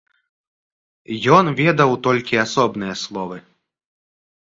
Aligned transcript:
Ён 1.37 1.45
ведаў 1.61 1.91
толькі 2.09 2.43
асобныя 2.47 2.93
словы. 3.07 3.37